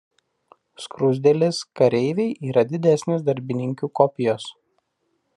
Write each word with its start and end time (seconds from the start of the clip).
Skruzdėlės 0.83 1.59
kareiviai 1.79 2.33
yra 2.51 2.63
didesnės 2.71 3.25
darbininkių 3.27 3.91
kopijos. 4.01 4.49